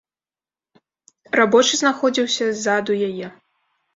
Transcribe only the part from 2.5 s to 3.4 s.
ззаду яе.